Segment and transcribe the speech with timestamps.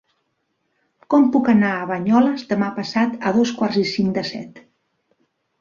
[1.13, 4.59] Com puc anar a Banyoles demà passat a dos quarts i cinc de set?